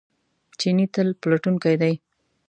[0.59, 1.93] چیني تل پلټونکی دی.